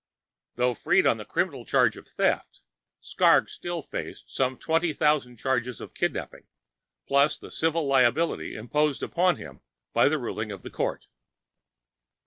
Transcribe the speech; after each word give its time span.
Though 0.55 0.73
freed 0.73 1.05
on 1.05 1.17
the 1.17 1.25
criminal 1.25 1.63
charge 1.63 1.95
of 1.95 2.07
theft, 2.07 2.61
Skrrgck 3.03 3.47
still 3.49 3.83
faced 3.83 4.31
some 4.31 4.57
20,000 4.57 5.37
charges 5.37 5.79
of 5.79 5.93
kidnapping, 5.93 6.47
plus 7.07 7.37
the 7.37 7.51
civil 7.51 7.85
liability 7.85 8.55
imposed 8.55 9.03
upon 9.03 9.35
him 9.35 9.61
by 9.93 10.09
the 10.09 10.17
ruling 10.17 10.51
of 10.51 10.63
the 10.63 10.71
Court. 10.71 11.05